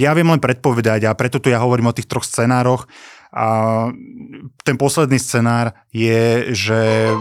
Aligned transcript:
Ja 0.00 0.16
viem 0.16 0.24
len 0.24 0.40
predpovedať 0.40 1.04
a 1.04 1.12
preto 1.12 1.36
tu 1.36 1.52
ja 1.52 1.60
hovorím 1.60 1.92
o 1.92 1.96
tých 1.96 2.08
troch 2.08 2.24
scenároch. 2.24 2.88
A 3.28 3.88
ten 4.64 4.80
posledný 4.80 5.20
scenár 5.20 5.76
je, 5.92 6.48
že... 6.56 7.12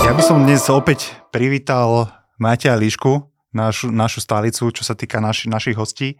Ja 0.00 0.12
by 0.16 0.22
som 0.24 0.48
dnes 0.48 0.64
opäť 0.72 1.12
privítal 1.28 2.08
Matia 2.40 2.72
Líšku, 2.72 3.28
našu, 3.52 3.92
našu 3.92 4.24
stálicu, 4.24 4.72
čo 4.72 4.80
sa 4.80 4.96
týka 4.96 5.20
naši, 5.20 5.52
našich 5.52 5.76
hostí. 5.76 6.16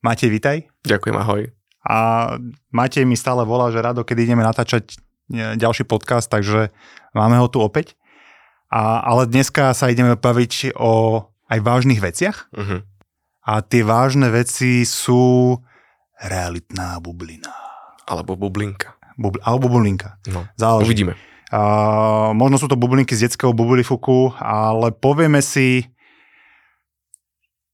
Matej, 0.00 0.32
vitaj. 0.32 0.56
Ďakujem, 0.88 1.16
ahoj. 1.20 1.59
A 1.80 2.36
Matej 2.68 3.08
mi 3.08 3.16
stále 3.16 3.44
volá, 3.48 3.72
že 3.72 3.80
rado, 3.80 4.04
keď 4.04 4.16
ideme 4.28 4.44
natáčať 4.44 5.00
e, 5.32 5.56
ďalší 5.56 5.88
podcast, 5.88 6.28
takže 6.28 6.68
máme 7.16 7.40
ho 7.40 7.48
tu 7.48 7.60
opäť. 7.64 7.96
A, 8.70 9.02
ale 9.02 9.26
dneska 9.26 9.72
sa 9.74 9.90
ideme 9.90 10.14
baviť 10.14 10.76
o 10.78 11.24
aj 11.50 11.58
vážnych 11.58 11.98
veciach. 11.98 12.52
Uh-huh. 12.54 12.86
A 13.42 13.52
tie 13.66 13.82
vážne 13.82 14.30
veci 14.30 14.86
sú 14.86 15.58
realitná 16.22 17.02
bublina. 17.02 17.50
Alebo 18.06 18.38
bublinka. 18.38 18.94
Bubl- 19.18 19.42
alebo 19.42 19.66
bublinka. 19.66 20.22
No, 20.30 20.46
Záleží. 20.54 20.86
uvidíme. 20.86 21.14
Uh, 21.50 22.30
možno 22.30 22.62
sú 22.62 22.70
to 22.70 22.78
bublinky 22.78 23.18
z 23.18 23.26
detského 23.26 23.50
bublifuku, 23.50 24.38
ale 24.38 24.94
povieme 24.94 25.42
si, 25.42 25.90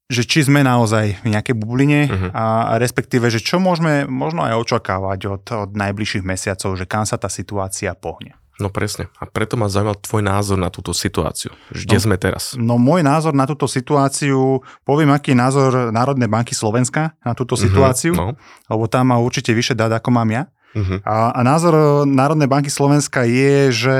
že 0.07 0.23
či 0.23 0.39
sme 0.41 0.63
naozaj 0.63 1.19
v 1.19 1.27
nejakej 1.29 1.53
bubline 1.53 2.07
Mhm. 2.07 2.27
a 2.31 2.43
respektíve, 2.75 3.27
že 3.27 3.39
čo 3.39 3.57
môžeme 3.57 4.03
možno 4.03 4.41
aj 4.41 4.55
očakávať 4.57 5.19
od, 5.27 5.43
od 5.45 5.69
najbližších 5.73 6.23
mesiacov, 6.23 6.73
že 6.73 6.83
kam 6.83 7.03
sa 7.03 7.15
tá 7.15 7.27
situácia 7.27 7.91
pohne. 7.91 8.35
No 8.57 8.73
presne. 8.73 9.05
A 9.21 9.29
preto 9.29 9.53
ma 9.53 9.69
zaujímal 9.69 10.01
tvoj 10.01 10.25
názor 10.25 10.57
na 10.57 10.73
túto 10.73 10.89
situáciu. 10.89 11.53
Kde 11.69 11.93
No. 11.93 12.01
sme 12.01 12.15
teraz? 12.17 12.57
No 12.57 12.81
môj 12.81 13.05
názor 13.05 13.29
na 13.31 13.45
túto 13.45 13.69
situáciu, 13.69 14.65
poviem, 14.81 15.13
aký 15.13 15.31
je 15.31 15.37
názor 15.37 15.69
Národnej 15.91 16.25
banky 16.25 16.57
Slovenska 16.57 17.13
na 17.21 17.37
túto 17.37 17.53
situáciu, 17.53 18.17
No. 18.17 18.33
lebo 18.65 18.89
tam 18.89 19.13
má 19.13 19.21
určite 19.21 19.53
vyššie 19.53 19.77
dát, 19.77 19.93
ako 19.93 20.09
mám 20.09 20.29
ja. 20.31 20.43
Uh-huh. 20.73 20.97
A, 21.05 21.31
a 21.31 21.39
názor 21.41 21.73
Národnej 22.03 22.49
banky 22.49 22.69
Slovenska 22.69 23.23
je, 23.23 23.69
že 23.69 23.95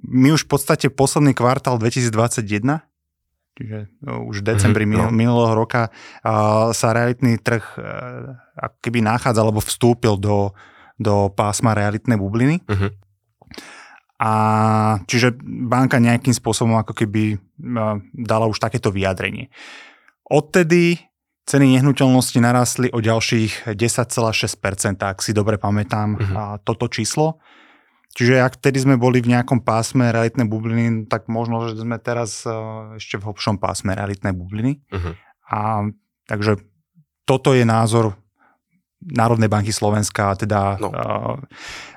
my 0.00 0.32
už 0.32 0.48
v 0.48 0.50
podstate 0.50 0.86
posledný 0.88 1.36
kvartál 1.36 1.76
2021, 1.76 2.80
čiže 3.58 3.92
no, 4.02 4.24
už 4.30 4.40
v 4.40 4.46
decembri 4.54 4.84
Mhm, 4.86 4.92
mm, 4.92 5.10
no. 5.10 5.14
minulého 5.14 5.54
roka, 5.54 5.90
sa 6.72 6.88
realitný 6.94 7.36
trh 7.40 7.64
a, 7.76 7.82
ako 8.56 8.76
keby 8.80 8.98
nachádza 9.04 9.40
alebo 9.42 9.60
vstúpil 9.60 10.16
do, 10.16 10.52
do 11.00 11.28
pásma 11.32 11.72
realitnej 11.76 12.20
bubliny. 12.20 12.60
Uh-huh. 12.64 12.90
A 14.20 14.32
čiže 15.08 15.32
banka 15.44 15.96
nejakým 15.96 16.36
spôsobom 16.36 16.76
ako 16.76 16.92
keby 16.92 17.36
a, 17.76 18.00
dala 18.12 18.46
už 18.48 18.60
takéto 18.60 18.92
vyjadrenie. 18.92 19.48
Odtedy 20.28 21.10
ceny 21.48 21.74
nehnuteľnosti 21.74 22.38
narastli 22.38 22.86
o 22.94 23.02
ďalších 23.02 23.74
10,6%, 23.74 25.02
ak 25.02 25.18
si 25.18 25.34
dobre 25.34 25.58
pamätám 25.58 26.08
a, 26.14 26.20
toto 26.62 26.86
číslo. 26.86 27.42
Čiže 28.10 28.42
ak 28.42 28.58
vtedy 28.58 28.82
sme 28.82 28.96
boli 28.98 29.22
v 29.22 29.30
nejakom 29.38 29.62
pásme 29.62 30.10
realitnej 30.10 30.50
bubliny, 30.50 31.06
tak 31.06 31.30
možno, 31.30 31.62
že 31.70 31.78
sme 31.78 31.96
teraz 32.02 32.42
a, 32.42 32.94
ešte 32.98 33.22
v 33.22 33.30
hlbšom 33.30 33.62
pásme 33.62 33.94
realitnej 33.94 34.34
bubliny. 34.34 34.82
Uh-huh. 34.90 35.14
A 35.46 35.86
takže 36.26 36.58
toto 37.22 37.54
je 37.54 37.62
názor 37.62 38.18
Národnej 39.00 39.48
banky 39.48 39.72
Slovenska, 39.72 40.36
teda 40.36 40.76
No. 40.76 40.92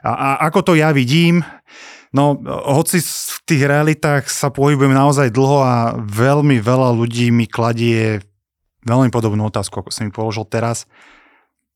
a, 0.06 0.12
a 0.14 0.28
ako 0.48 0.72
to 0.72 0.74
ja 0.80 0.96
vidím, 0.96 1.44
no 2.16 2.40
hoci 2.48 3.04
v 3.04 3.38
tých 3.44 3.68
realitách 3.68 4.32
sa 4.32 4.48
pohybujem 4.54 4.96
naozaj 4.96 5.34
dlho 5.34 5.60
a 5.66 5.76
veľmi 6.00 6.64
veľa 6.64 6.96
ľudí 6.96 7.34
mi 7.34 7.44
kladie 7.50 8.24
veľmi 8.84 9.10
podobnú 9.10 9.48
otázku, 9.48 9.80
ako 9.80 9.90
som 9.92 10.08
mi 10.08 10.14
položil 10.14 10.44
teraz. 10.48 10.86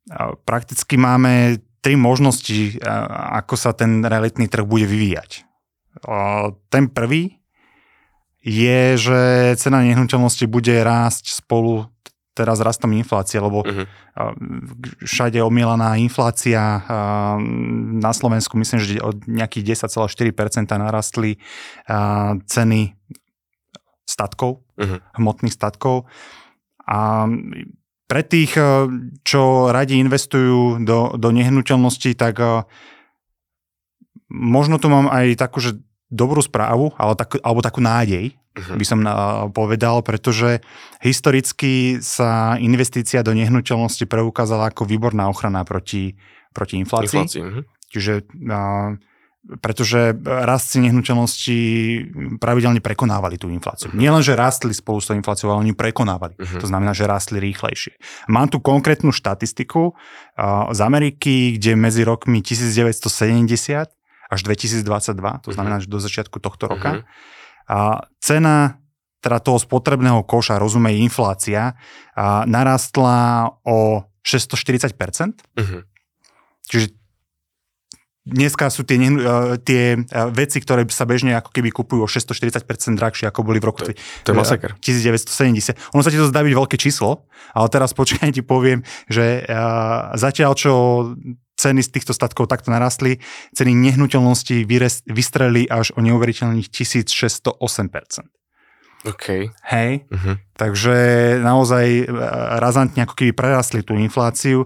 A 0.08 0.36
prakticky 0.40 0.96
máme 0.96 1.60
tri 1.82 1.96
možnosti, 2.00 2.80
a, 2.82 3.38
ako 3.44 3.56
sa 3.58 3.72
ten 3.74 4.04
realitný 4.06 4.48
trh 4.50 4.66
bude 4.66 4.86
vyvíjať. 4.88 5.44
A 6.06 6.50
ten 6.70 6.90
prvý 6.94 7.42
je, 8.46 8.96
že 8.96 9.20
cena 9.60 9.82
nehnuteľnosti 9.84 10.46
bude 10.48 10.72
rásť 10.86 11.36
spolu 11.36 11.90
teraz 12.38 12.62
rastom 12.62 12.94
inflácie, 12.94 13.42
lebo 13.42 13.66
Uh-huh. 13.66 13.90
všade 15.02 15.42
omielaná 15.42 15.98
inflácia. 15.98 16.86
Na 17.98 18.14
Slovensku 18.14 18.62
myslím, 18.62 18.78
že 18.78 19.02
od 19.02 19.26
nejakých 19.26 19.82
10,4% 19.82 20.70
narastli 20.78 21.42
ceny 22.46 22.94
statkov, 24.06 24.62
Uh-huh. 24.78 25.02
hmotných 25.18 25.58
statkov. 25.58 26.06
A 26.86 27.26
pre 28.08 28.24
tých, 28.24 28.56
a, 28.56 28.88
čo 29.22 29.70
radi 29.70 30.00
investujú 30.00 30.82
do, 30.82 31.14
do 31.20 31.30
nehnuteľností, 31.36 32.16
tak 32.16 32.40
a, 32.40 32.64
možno 34.32 34.80
tu 34.80 34.88
mám 34.88 35.12
aj 35.12 35.36
takú, 35.38 35.60
že 35.60 35.76
dobrú 36.08 36.40
správu, 36.40 36.96
ale 36.96 37.20
tak, 37.20 37.38
alebo 37.44 37.62
takú 37.62 37.84
nádej, 37.84 38.34
Uh-huh. 38.58 38.74
by 38.74 38.86
som 38.90 39.06
a, 39.06 39.46
povedal, 39.54 40.02
pretože 40.02 40.66
historicky 41.06 42.02
sa 42.02 42.58
investícia 42.58 43.22
do 43.22 43.30
nehnuteľnosti 43.38 44.10
preukázala 44.10 44.74
ako 44.74 44.90
výborná 44.90 45.30
ochrana 45.30 45.62
proti, 45.62 46.18
proti 46.58 46.82
inflácii. 46.82 47.22
Inflácii. 47.22 47.42
Uh-huh. 47.46 47.62
Čiže 47.94 48.26
a, 48.50 48.98
pretože 49.64 50.12
rast 50.24 50.76
cien 50.76 50.84
nehnuteľnosti 50.92 51.58
pravidelne 52.38 52.84
prekonávali 52.84 53.40
tú 53.40 53.48
infláciu. 53.48 53.92
Mhm. 53.92 53.98
Nie 53.98 54.12
len, 54.12 54.20
že 54.20 54.36
rastli 54.36 54.76
spolu 54.76 55.00
s 55.00 55.08
tou 55.08 55.16
infláciou, 55.16 55.56
ale 55.56 55.64
oni 55.64 55.74
prekonávali. 55.74 56.36
Mhm. 56.36 56.60
To 56.60 56.68
znamená, 56.68 56.92
že 56.92 57.08
rastli 57.08 57.40
rýchlejšie. 57.40 57.96
Mám 58.28 58.52
tu 58.52 58.60
konkrétnu 58.60 59.16
štatistiku 59.16 59.96
a, 60.36 60.68
z 60.76 60.80
Ameriky, 60.84 61.56
kde 61.56 61.80
medzi 61.80 62.04
rokmi 62.04 62.44
1970 62.44 63.88
až 64.28 64.40
2022, 64.44 65.40
to 65.40 65.56
znamená, 65.56 65.80
že 65.80 65.88
do 65.88 66.04
začiatku 66.04 66.44
tohto 66.44 66.68
roka, 66.68 67.00
Mhm. 67.00 67.02
a 67.72 67.78
cena 68.20 68.84
teda 69.18 69.40
toho 69.42 69.58
spotrebného 69.58 70.24
koša, 70.24 70.62
rozumej 70.62 71.00
inflácia, 71.02 71.74
a 72.14 72.46
narastla 72.46 73.50
o 73.66 74.06
640%. 74.22 75.42
Uh-huh. 75.58 75.82
Čiže 76.68 76.97
dneska 78.28 78.68
sú 78.68 78.84
tie, 78.84 79.00
e, 79.00 79.56
tie 79.64 79.84
e, 79.96 80.00
veci, 80.36 80.60
ktoré 80.60 80.84
sa 80.92 81.08
bežne 81.08 81.40
ako 81.40 81.56
keby 81.56 81.72
kupujú 81.72 82.04
o 82.04 82.10
640% 82.12 82.68
drahšie, 83.00 83.32
ako 83.32 83.48
boli 83.48 83.64
v 83.64 83.72
roku 83.72 83.88
To 83.88 83.96
To 83.96 84.30
je 84.32 84.36
masaker. 84.36 84.76
1970. 84.84 85.96
Ono 85.96 86.04
sa 86.04 86.12
ti 86.12 86.20
to 86.20 86.28
zdá 86.28 86.44
byť 86.44 86.54
veľké 86.54 86.76
číslo, 86.76 87.26
ale 87.56 87.68
teraz 87.72 87.96
počkaj, 88.00 88.36
ti 88.36 88.44
poviem, 88.44 88.84
že 89.08 89.48
uh, 89.48 90.12
zatiaľ 90.20 90.52
čo 90.60 90.72
ceny 91.58 91.82
z 91.82 91.90
týchto 91.90 92.14
statkov 92.14 92.46
takto 92.46 92.70
narastli, 92.70 93.18
ceny 93.58 93.74
nehnuteľností 93.74 94.64
vyres- 94.70 95.02
vystrelili 95.10 95.66
až 95.66 95.90
o 95.98 96.06
neuveriteľných 96.06 96.70
1608%. 96.70 97.58
OK. 99.06 99.26
Hej, 99.74 99.92
Uh-huh. 100.10 100.36
takže 100.58 100.96
naozaj 101.42 101.86
e, 101.86 102.06
razantne 102.58 103.06
ako 103.06 103.14
keby 103.14 103.32
prerastli 103.34 103.82
tú 103.86 103.94
infláciu. 103.94 104.66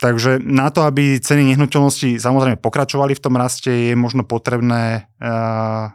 Takže 0.00 0.40
na 0.40 0.72
to, 0.72 0.80
aby 0.88 1.20
ceny 1.20 1.52
nehnuteľností 1.52 2.16
samozrejme 2.16 2.56
pokračovali 2.56 3.12
v 3.12 3.20
tom 3.20 3.36
raste, 3.36 3.68
je 3.68 3.92
možno 3.92 4.24
potrebné, 4.24 5.12
uh, 5.20 5.92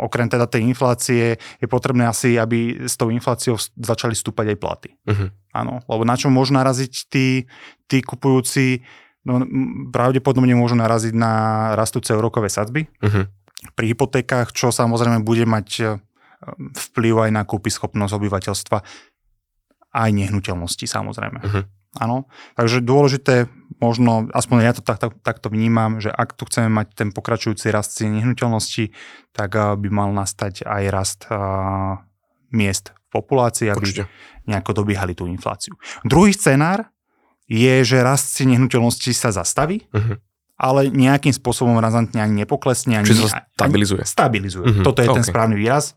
okrem 0.00 0.32
teda 0.32 0.48
tej 0.48 0.64
inflácie, 0.64 1.36
je 1.36 1.68
potrebné 1.68 2.08
asi, 2.08 2.40
aby 2.40 2.88
s 2.88 2.96
tou 2.96 3.12
infláciou 3.12 3.60
začali 3.76 4.16
stúpať 4.16 4.56
aj 4.56 4.58
platy. 4.60 4.90
Uh-huh. 5.04 5.28
Áno, 5.52 5.84
lebo 5.84 6.08
na 6.08 6.16
čo 6.16 6.32
môžu 6.32 6.56
naraziť 6.56 6.92
tí, 7.12 7.44
tí 7.84 8.00
kupujúci, 8.00 8.80
no, 9.28 9.44
pravdepodobne 9.92 10.56
môžu 10.56 10.80
naraziť 10.80 11.12
na 11.12 11.32
rastúce 11.76 12.16
úrokové 12.16 12.48
sadzby, 12.48 12.88
Uh-huh. 13.04 13.28
pri 13.76 13.92
hypotékách, 13.92 14.56
čo 14.56 14.72
samozrejme 14.72 15.20
bude 15.20 15.44
mať 15.44 15.68
e, 15.80 15.84
vplyv 16.72 17.28
aj 17.28 17.30
na 17.32 17.42
kúpyschopnosť 17.44 18.12
obyvateľstva, 18.16 18.78
aj 19.96 20.10
nehnuteľnosti 20.12 20.84
samozrejme. 20.84 21.40
Mhm. 21.44 21.75
Áno, 21.96 22.28
takže 22.56 22.84
dôležité, 22.84 23.48
možno, 23.80 24.28
aspoň 24.32 24.56
ja 24.62 24.72
to 24.76 24.82
tak, 24.84 25.00
tak, 25.00 25.12
takto 25.20 25.48
vnímam, 25.48 25.98
že 26.00 26.12
ak 26.12 26.36
tu 26.36 26.44
chceme 26.44 26.68
mať 26.68 26.92
ten 26.92 27.08
pokračujúci 27.12 27.72
rast 27.72 27.96
cien 27.96 28.12
nehnuteľnosti, 28.16 28.92
tak 29.32 29.50
a, 29.56 29.74
by 29.76 29.88
mal 29.88 30.10
nastať 30.12 30.64
aj 30.64 30.82
rast 30.92 31.20
a, 31.28 32.04
miest 32.52 32.92
v 33.10 33.22
populácii, 33.22 33.72
aby 33.72 33.84
Určite. 33.84 34.04
nejako 34.46 34.84
dobiehali 34.84 35.16
tú 35.16 35.26
infláciu. 35.26 35.74
Druhý 36.04 36.36
scenár 36.36 36.88
je, 37.46 37.82
že 37.86 38.02
rast 38.02 38.34
cien 38.34 38.52
nehnuteľnosti 38.52 39.10
sa 39.14 39.30
zastaví, 39.30 39.86
Uh-huh. 39.94 40.18
Ale 40.56 40.88
nejakým 40.88 41.32
spôsobom 41.32 41.76
razantne 41.76 42.16
ani 42.16 42.42
nepoklesne. 42.42 42.96
Ani, 42.96 43.04
Čiže 43.04 43.28
sa 43.28 43.44
stabilizuje. 43.52 44.02
Ani, 44.02 44.08
stabilizuje. 44.08 44.66
Mhm, 44.72 44.82
Toto 44.82 45.00
je 45.00 45.08
ten 45.10 45.20
ok. 45.20 45.28
správny 45.28 45.54
výraz. 45.54 45.92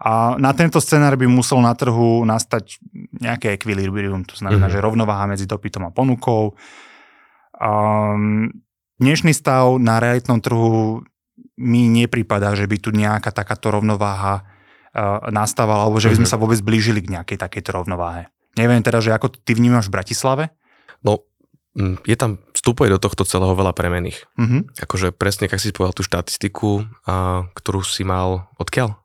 A 0.00 0.34
na 0.34 0.50
tento 0.50 0.80
scenár 0.80 1.14
by 1.14 1.28
musel 1.28 1.60
na 1.60 1.70
trhu 1.72 2.24
nastať 2.24 2.80
nejaké 3.14 3.54
ekvilibrium, 3.54 4.24
to 4.24 4.34
znamená, 4.34 4.66
Mhm. 4.66 4.72
že 4.72 4.78
rovnováha 4.80 5.24
medzi 5.26 5.44
dopytom 5.44 5.86
a 5.86 5.94
ponukou. 5.94 6.56
Um, 7.54 8.48
dnešný 8.96 9.30
stav 9.30 9.76
na 9.76 10.00
realitnom 10.00 10.40
trhu 10.40 11.04
mi 11.54 11.86
nepripadá, 11.86 12.56
že 12.56 12.64
by 12.64 12.76
tu 12.76 12.90
nejaká 12.90 13.30
takáto 13.30 13.70
rovnováha 13.70 14.42
uh, 14.90 15.22
nastávala, 15.30 15.86
alebo 15.86 16.02
že 16.02 16.10
by 16.10 16.18
sme 16.18 16.26
Mhm. 16.26 16.32
sa 16.34 16.40
vôbec 16.40 16.58
blížili 16.58 16.98
k 16.98 17.14
nejakej 17.14 17.38
takejto 17.38 17.70
rovnováhe. 17.70 18.26
Neviem 18.58 18.82
teda, 18.82 18.98
že 18.98 19.14
ako 19.14 19.30
ty 19.30 19.54
vnímaš 19.54 19.86
v 19.86 19.94
Bratislave? 19.94 20.44
No, 21.06 21.22
je 22.02 22.16
tam, 22.18 22.42
vstupuje 22.60 22.92
do 22.92 23.00
tohto 23.00 23.24
celého 23.24 23.56
veľa 23.56 23.72
premených. 23.72 24.28
Mhm. 24.36 24.76
Akože 24.84 25.16
presne, 25.16 25.48
ak 25.48 25.56
si 25.56 25.72
povedal 25.72 25.96
tú 25.96 26.04
štatistiku, 26.04 26.84
a, 27.08 27.48
ktorú 27.56 27.80
si 27.80 28.04
mal, 28.04 28.52
odkiaľ? 28.60 29.00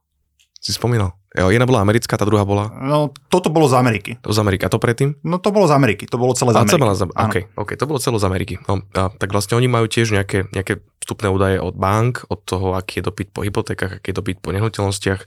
Si 0.59 0.75
spomínal? 0.75 1.15
Jo, 1.35 1.51
Jedna 1.51 1.67
bola 1.67 1.83
americká, 1.83 2.15
tá 2.15 2.23
druhá 2.23 2.47
bola 2.47 2.71
No, 2.79 3.11
toto 3.27 3.51
bolo 3.51 3.67
z 3.67 3.75
Ameriky. 3.75 4.11
z 4.23 4.37
Ameriky. 4.39 4.63
A 4.63 4.71
to 4.71 4.79
predtým? 4.79 5.19
No 5.19 5.35
to 5.35 5.51
bolo 5.51 5.67
z 5.67 5.75
Ameriky, 5.75 6.07
to 6.07 6.15
bolo 6.15 6.31
celé 6.31 6.55
z 6.55 6.63
Ameriky. 6.63 6.79
celé 6.79 6.95
z 6.95 7.03
okay, 7.11 7.43
OK, 7.59 7.69
to 7.75 7.85
bolo 7.87 7.99
celé 7.99 8.17
z 8.19 8.25
Ameriky. 8.27 8.55
No, 8.67 8.79
a, 8.95 9.11
tak 9.11 9.35
vlastne 9.35 9.59
oni 9.59 9.67
majú 9.67 9.87
tiež 9.87 10.15
nejaké, 10.15 10.47
nejaké 10.55 10.79
vstupné 11.03 11.27
údaje 11.27 11.59
od 11.59 11.75
bank, 11.75 12.23
od 12.31 12.39
toho, 12.43 12.73
aký 12.75 12.99
je 12.99 13.07
dopyt 13.07 13.29
po 13.35 13.43
hypotékach, 13.43 13.99
aký 13.99 14.11
je 14.11 14.17
dopyt 14.19 14.39
po 14.39 14.55
nehnuteľnostiach. 14.55 15.21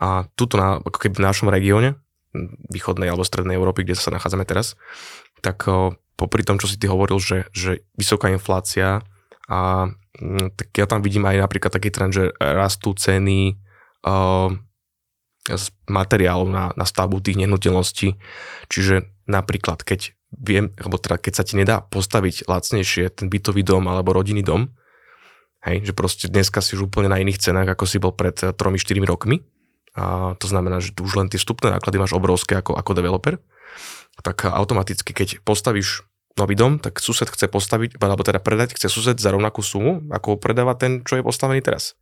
A 0.00 0.26
tuto 0.32 0.56
na, 0.56 0.80
ako 0.80 0.96
keby 0.96 1.20
v 1.20 1.26
našom 1.28 1.48
regióne, 1.52 2.00
východnej 2.72 3.12
alebo 3.12 3.22
strednej 3.22 3.54
Európy, 3.54 3.84
kde 3.84 4.00
sa 4.00 4.10
nachádzame 4.10 4.42
teraz, 4.42 4.74
tak 5.44 5.68
popri 6.14 6.46
tom, 6.46 6.58
čo 6.58 6.70
si 6.70 6.78
ty 6.78 6.86
hovoril, 6.86 7.18
že, 7.18 7.50
že 7.50 7.82
vysoká 7.98 8.30
inflácia 8.30 9.02
a 9.50 9.90
mm, 10.18 10.54
tak 10.54 10.68
ja 10.74 10.86
tam 10.86 11.02
vidím 11.02 11.26
aj 11.26 11.42
napríklad 11.42 11.72
taký 11.74 11.90
trend, 11.90 12.14
že 12.14 12.30
rastú 12.38 12.94
ceny 12.94 13.58
z 15.44 15.64
materiálov 15.88 16.48
na, 16.48 16.72
na 16.76 16.84
stavbu 16.88 17.20
tých 17.20 17.40
nehnuteľností. 17.40 18.16
Čiže 18.68 19.08
napríklad, 19.28 19.84
keď 19.84 20.16
viem, 20.32 20.72
alebo 20.80 20.96
teda 20.96 21.20
keď 21.20 21.32
sa 21.36 21.44
ti 21.44 21.54
nedá 21.56 21.84
postaviť 21.84 22.48
lacnejšie 22.48 23.12
ten 23.12 23.28
bytový 23.28 23.64
dom 23.64 23.84
alebo 23.86 24.16
rodinný 24.16 24.44
dom, 24.44 24.72
hej, 25.64 25.84
že 25.84 25.92
proste 25.96 26.26
dneska 26.28 26.60
si 26.60 26.76
už 26.76 26.88
úplne 26.92 27.08
na 27.12 27.20
iných 27.20 27.40
cenách, 27.40 27.76
ako 27.76 27.84
si 27.84 27.96
bol 28.00 28.12
pred 28.12 28.36
3-4 28.36 28.56
rokmi, 29.04 29.40
a 29.94 30.34
to 30.42 30.50
znamená, 30.50 30.82
že 30.82 30.90
už 30.98 31.14
len 31.14 31.30
tie 31.30 31.38
vstupné 31.38 31.70
náklady 31.70 32.02
máš 32.02 32.18
obrovské 32.18 32.58
ako, 32.58 32.74
ako 32.74 32.98
developer, 32.98 33.38
tak 34.24 34.48
automaticky, 34.48 35.12
keď 35.12 35.44
postavíš 35.44 36.06
nový 36.34 36.58
dom, 36.58 36.82
tak 36.82 36.98
sused 36.98 37.30
chce 37.30 37.46
postaviť, 37.46 37.98
alebo 38.02 38.26
teda 38.26 38.42
predať 38.42 38.74
chce 38.74 38.90
sused 38.90 39.16
za 39.18 39.30
rovnakú 39.30 39.62
sumu, 39.62 40.02
ako 40.10 40.38
predáva 40.38 40.74
ten, 40.74 41.06
čo 41.06 41.18
je 41.18 41.22
postavený 41.22 41.62
teraz. 41.62 41.94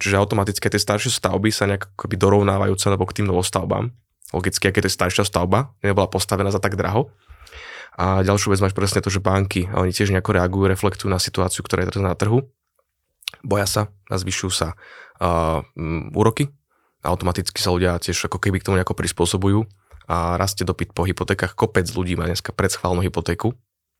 Čiže 0.00 0.18
automaticky 0.18 0.66
tie 0.66 0.80
staršie 0.80 1.12
stavby 1.12 1.52
sa 1.54 1.68
nejak 1.70 1.92
akoby 1.94 2.16
dorovnávajú 2.18 2.74
cenovo 2.80 3.04
k 3.06 3.20
tým 3.20 3.26
novostavbám. 3.30 3.92
Logicky, 4.34 4.66
aké 4.66 4.82
to 4.82 4.90
je 4.90 4.96
staršia 4.96 5.22
stavba, 5.22 5.76
nebola 5.84 6.10
postavená 6.10 6.50
za 6.50 6.58
tak 6.58 6.74
draho. 6.74 7.12
A 7.94 8.26
ďalšiu 8.26 8.50
vec 8.50 8.58
máš 8.58 8.74
presne 8.74 8.98
to, 8.98 9.12
že 9.12 9.22
banky, 9.22 9.70
oni 9.70 9.94
tiež 9.94 10.10
nejako 10.10 10.34
reagujú, 10.34 10.66
reflektujú 10.66 11.06
na 11.06 11.22
situáciu, 11.22 11.62
ktorá 11.62 11.86
je 11.86 11.94
teraz 11.94 12.02
na 12.02 12.18
trhu. 12.18 12.42
Boja 13.46 13.70
sa 13.70 13.94
zvyšujú 14.10 14.50
sa 14.50 14.74
uh, 15.22 15.62
úroky. 16.10 16.50
Automaticky 17.06 17.62
sa 17.62 17.70
ľudia 17.70 18.00
tiež 18.02 18.26
ako 18.26 18.42
keby 18.42 18.58
k 18.58 18.66
tomu 18.66 18.80
nejako 18.80 18.98
prispôsobujú 18.98 19.62
a 20.08 20.36
rastie 20.36 20.68
dopyt 20.68 20.92
po 20.92 21.08
hypotékach. 21.08 21.56
Kopec 21.56 21.88
ľudí 21.92 22.16
má 22.16 22.28
dneska 22.28 22.52
predschválnu 22.52 23.00
hypotéku 23.04 23.56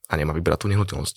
a 0.08 0.12
nemá 0.16 0.36
vybrať 0.36 0.64
tú 0.64 0.68
nehnuteľnosť. 0.68 1.16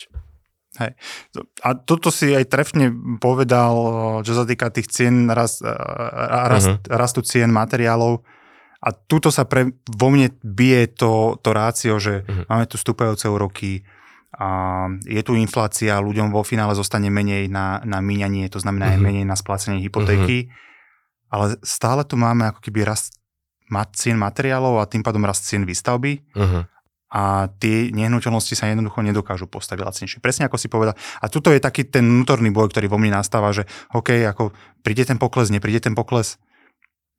A 1.66 1.70
toto 1.74 2.14
si 2.14 2.38
aj 2.38 2.54
trefne 2.54 2.94
povedal, 3.18 3.74
čo 4.22 4.34
sa 4.38 4.46
týka 4.46 4.70
tých 4.70 4.94
cien, 4.94 5.26
rast, 5.26 5.66
rast, 5.66 6.70
uh-huh. 6.70 6.94
rastu 6.94 7.26
cien 7.26 7.50
materiálov. 7.50 8.22
A 8.78 8.94
tuto 8.94 9.34
sa 9.34 9.50
pre, 9.50 9.74
vo 9.90 10.08
mne 10.14 10.38
bije 10.46 10.94
to, 10.94 11.42
to 11.42 11.50
rácio, 11.50 11.98
že 11.98 12.22
uh-huh. 12.22 12.46
máme 12.46 12.70
tu 12.70 12.78
stúpajúce 12.78 13.26
úroky, 13.26 13.82
a 14.38 14.86
je 15.02 15.18
tu 15.26 15.34
inflácia, 15.34 15.98
ľuďom 15.98 16.30
vo 16.30 16.46
finále 16.46 16.78
zostane 16.78 17.10
menej 17.10 17.50
na, 17.50 17.82
na 17.82 17.98
míňanie, 17.98 18.46
to 18.54 18.62
znamená 18.62 18.94
uh-huh. 18.94 19.02
aj 19.02 19.06
menej 19.10 19.26
na 19.26 19.34
splácenie 19.34 19.82
hypotéky. 19.82 20.46
Uh-huh. 20.46 21.34
Ale 21.34 21.46
stále 21.66 22.06
tu 22.06 22.22
máme 22.22 22.54
ako 22.54 22.62
keby 22.62 22.86
rast 22.86 23.18
cien 23.94 24.16
materiálov 24.16 24.80
a 24.80 24.90
tým 24.90 25.04
pádom 25.04 25.24
rast 25.28 25.46
cien 25.48 25.68
výstavby. 25.68 26.24
Uh-huh 26.34 26.64
a 27.08 27.48
tie 27.64 27.88
nehnuteľnosti 27.96 28.52
sa 28.52 28.68
jednoducho 28.68 29.00
nedokážu 29.00 29.48
postaviť 29.48 29.84
lacnejšie. 29.84 30.20
Presne 30.20 30.52
ako 30.52 30.60
si 30.60 30.68
povedal. 30.68 31.00
A 31.24 31.32
tuto 31.32 31.56
je 31.56 31.64
taký 31.64 31.88
ten 31.88 32.04
vnútorný 32.04 32.52
boj, 32.52 32.68
ktorý 32.68 32.92
vo 32.92 33.00
mne 33.00 33.16
nastáva, 33.16 33.56
že 33.56 33.64
OK, 33.96 34.28
ako 34.28 34.52
príde 34.84 35.08
ten 35.08 35.16
pokles, 35.16 35.48
nepríde 35.48 35.80
ten 35.80 35.96
pokles. 35.96 36.36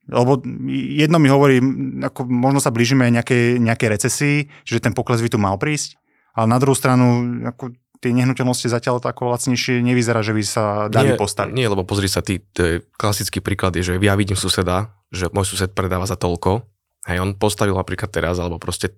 Lebo 0.08 0.40
jedno 0.68 1.16
mi 1.20 1.32
hovorí, 1.32 1.60
ako 2.04 2.28
možno 2.28 2.60
sa 2.60 2.72
blížime 2.72 3.08
nejakej, 3.08 3.60
nejakej 3.60 3.88
recesii, 3.88 4.36
že 4.64 4.80
ten 4.80 4.92
pokles 4.92 5.24
by 5.24 5.28
tu 5.32 5.40
mal 5.40 5.56
prísť, 5.56 5.96
ale 6.36 6.52
na 6.52 6.60
druhú 6.60 6.76
stranu 6.76 7.44
ako 7.48 7.72
tie 7.98 8.14
nehnuteľnosti 8.14 8.70
zatiaľ 8.70 9.02
tako 9.02 9.34
lacnejšie 9.34 9.82
nevyzerá, 9.82 10.22
že 10.22 10.34
by 10.34 10.42
sa 10.46 10.64
dali 10.86 11.14
nie, 11.14 11.18
postaviť. 11.18 11.52
Nie, 11.54 11.66
lebo 11.66 11.82
pozri 11.82 12.06
sa, 12.06 12.22
ty, 12.22 12.38
je 12.42 12.82
klasický 12.94 13.42
príklad 13.42 13.74
je, 13.74 13.82
že 13.82 13.92
ja 13.98 14.14
vidím 14.14 14.38
suseda, 14.38 14.94
že 15.10 15.30
môj 15.34 15.46
sused 15.50 15.74
predáva 15.74 16.06
za 16.06 16.14
toľko, 16.14 16.62
hej, 17.10 17.18
on 17.18 17.34
postavil 17.34 17.74
napríklad 17.74 18.10
teraz, 18.10 18.38
alebo 18.38 18.62
proste 18.62 18.94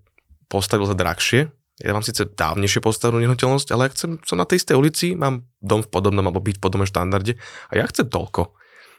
postavil 0.51 0.85
za 0.85 0.99
drahšie. 0.99 1.49
Ja 1.81 1.97
mám 1.97 2.05
síce 2.05 2.29
dávnejšie 2.29 2.85
postavenú 2.85 3.25
nehnuteľnosť, 3.25 3.69
ale 3.73 3.89
ja 3.89 3.93
chcem, 3.97 4.21
som 4.21 4.37
na 4.37 4.45
tej 4.45 4.61
istej 4.61 4.77
ulici, 4.77 5.07
mám 5.17 5.49
dom 5.65 5.81
v 5.81 5.89
podobnom 5.89 6.29
alebo 6.29 6.45
byť 6.45 6.61
v 6.61 6.63
podobnom 6.63 6.85
štandarde 6.85 7.41
a 7.41 7.73
ja 7.73 7.89
chcem 7.89 8.05
toľko. 8.05 8.53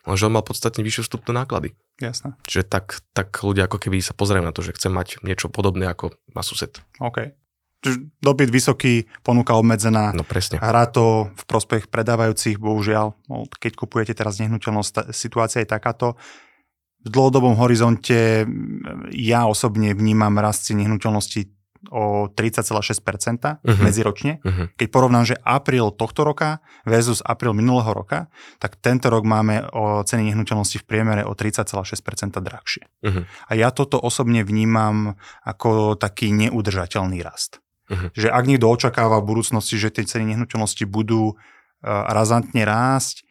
Lenže 0.09 0.25
on 0.25 0.33
mal 0.33 0.42
podstatne 0.42 0.81
vyššie 0.81 1.06
vstupné 1.06 1.45
náklady. 1.45 1.77
Jasné. 2.01 2.33
Čiže 2.50 2.65
tak, 2.65 3.06
tak 3.13 3.30
ľudia 3.45 3.69
ako 3.69 3.77
keby 3.77 4.01
sa 4.01 4.18
pozerajú 4.18 4.42
na 4.42 4.50
to, 4.50 4.65
že 4.65 4.74
chcem 4.74 4.89
mať 4.89 5.21
niečo 5.21 5.53
podobné 5.53 5.86
ako 5.86 6.18
má 6.33 6.42
sused. 6.42 6.81
OK. 6.98 7.38
Dopyt 8.22 8.50
vysoký, 8.54 9.10
ponuka 9.25 9.57
obmedzená. 9.57 10.13
No 10.13 10.22
presne. 10.22 10.62
Hrá 10.62 10.86
to 10.86 11.33
v 11.33 11.44
prospech 11.50 11.89
predávajúcich, 11.89 12.62
bohužiaľ. 12.62 13.18
No, 13.25 13.50
keď 13.57 13.74
kupujete 13.74 14.13
teraz 14.13 14.38
nehnuteľnosť, 14.38 15.10
situácia 15.10 15.66
je 15.66 15.69
takáto. 15.74 16.13
V 17.01 17.10
dlhodobom 17.10 17.57
horizonte 17.57 18.45
ja 19.10 19.50
osobne 19.50 19.98
vnímam 19.98 20.38
rast 20.38 20.69
cien 20.69 20.78
nehnuteľnosti 20.86 21.50
o 21.89 22.30
30,6% 22.30 22.62
uh-huh. 22.62 23.81
medziročne. 23.81 24.38
Uh-huh. 24.45 24.69
Keď 24.77 24.88
porovnám, 24.94 25.34
že 25.34 25.36
apríl 25.42 25.89
tohto 25.89 26.22
roka 26.22 26.62
versus 26.86 27.25
apríl 27.25 27.57
minulého 27.57 27.89
roka, 27.89 28.30
tak 28.62 28.77
tento 28.77 29.10
rok 29.10 29.25
máme 29.25 29.66
o 29.74 30.06
ceny 30.06 30.30
nehnuteľnosti 30.30 30.77
v 30.77 30.86
priemere 30.86 31.25
o 31.25 31.34
30,6% 31.34 32.38
drahšie. 32.38 32.86
Uh-huh. 33.01 33.25
A 33.50 33.51
ja 33.57 33.74
toto 33.74 33.98
osobne 33.98 34.45
vnímam 34.45 35.18
ako 35.42 35.98
taký 35.98 36.30
neudržateľný 36.30 37.25
rast. 37.25 37.57
Uh-huh. 37.91 38.09
Že 38.15 38.31
ak 38.31 38.43
niekto 38.47 38.71
očakáva 38.71 39.19
v 39.19 39.35
budúcnosti, 39.35 39.75
že 39.75 39.91
tie 39.91 40.07
ceny 40.07 40.31
nehnuteľnosti 40.31 40.88
budú 40.88 41.35
uh, 41.35 41.35
razantne 42.07 42.63
rásť, 42.63 43.27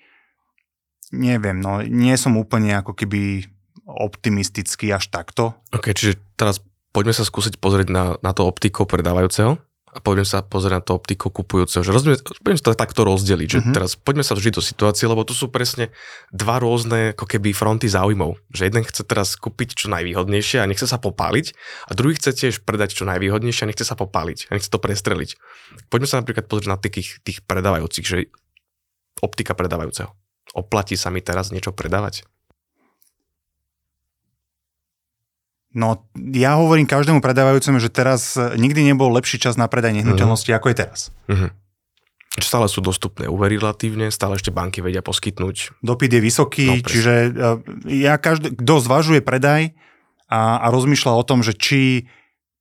neviem, 1.11 1.57
no 1.57 1.81
nie 1.81 2.12
som 2.21 2.37
úplne 2.37 2.76
ako 2.76 2.93
keby 2.93 3.49
optimistický 3.88 4.93
až 4.93 5.09
takto. 5.09 5.57
Ok, 5.75 5.97
čiže 5.97 6.21
teraz 6.38 6.62
poďme 6.95 7.17
sa 7.17 7.26
skúsiť 7.26 7.59
pozrieť 7.59 7.88
na, 7.90 8.05
na 8.23 8.31
to 8.31 8.47
optikou 8.47 8.87
predávajúceho 8.87 9.59
a 9.91 9.99
poďme 9.99 10.23
sa 10.23 10.47
pozrieť 10.47 10.75
na 10.79 10.83
to 10.87 10.95
optikou 10.95 11.35
kupujúceho. 11.35 11.83
Že 11.83 11.91
rozumiem, 11.91 12.19
poďme 12.23 12.59
sa 12.63 12.67
to 12.71 12.79
takto 12.79 13.03
rozdeliť, 13.03 13.49
že 13.51 13.59
uh-huh. 13.59 13.75
teraz 13.75 13.99
poďme 13.99 14.23
sa 14.23 14.39
vžiť 14.39 14.55
do 14.55 14.63
situácie, 14.63 15.11
lebo 15.11 15.27
tu 15.27 15.35
sú 15.35 15.51
presne 15.51 15.91
dva 16.31 16.63
rôzne 16.63 17.19
ako 17.19 17.27
keby 17.27 17.51
fronty 17.51 17.91
záujmov. 17.91 18.39
Že 18.55 18.71
jeden 18.71 18.87
chce 18.87 19.03
teraz 19.03 19.35
kúpiť 19.35 19.75
čo 19.75 19.91
najvýhodnejšie 19.91 20.63
a 20.63 20.71
nechce 20.71 20.87
sa 20.87 21.03
popáliť 21.03 21.59
a 21.91 21.93
druhý 21.99 22.15
chce 22.15 22.31
tiež 22.31 22.63
predať 22.63 23.03
čo 23.03 23.05
najvýhodnejšie 23.11 23.67
a 23.67 23.71
nechce 23.75 23.83
sa 23.83 23.99
popáliť 23.99 24.55
a 24.55 24.55
nechce 24.55 24.71
to 24.71 24.79
prestreliť. 24.79 25.35
Poďme 25.91 26.07
sa 26.07 26.23
napríklad 26.23 26.47
pozrieť 26.47 26.71
na 26.71 26.79
tých, 26.79 27.19
tých 27.27 27.43
predávajúcich, 27.43 28.07
že 28.07 28.31
optika 29.19 29.59
predávajúceho. 29.59 30.15
Oplatí 30.55 30.95
sa 30.95 31.11
mi 31.11 31.19
teraz 31.19 31.51
niečo 31.51 31.75
predávať? 31.75 32.27
No, 35.71 36.03
ja 36.35 36.59
hovorím 36.59 36.91
každému 36.91 37.23
predávajúcemu, 37.23 37.79
že 37.79 37.95
teraz 37.95 38.35
nikdy 38.35 38.91
nebol 38.91 39.07
lepší 39.15 39.39
čas 39.39 39.55
na 39.55 39.71
predaj 39.71 39.95
nehnuteľnosti, 39.95 40.50
uh-huh. 40.50 40.59
ako 40.59 40.67
je 40.67 40.77
teraz. 40.77 41.00
Uh-huh. 41.31 41.50
Stále 42.43 42.67
sú 42.67 42.83
dostupné 42.83 43.31
úvery 43.31 43.59
relatívne, 43.59 44.11
stále 44.11 44.35
ešte 44.35 44.50
banky 44.50 44.83
vedia 44.83 45.03
poskytnúť. 45.03 45.79
Dopyt 45.83 46.11
je 46.11 46.21
vysoký, 46.23 46.67
no, 46.67 46.83
čiže 46.83 47.15
ja 47.87 48.19
každý, 48.19 48.55
kto 48.59 48.75
zvažuje 48.83 49.23
predaj 49.23 49.75
a, 50.27 50.59
a 50.59 50.67
rozmýšľa 50.75 51.12
o 51.15 51.27
tom, 51.27 51.47
že 51.47 51.55
či 51.55 52.11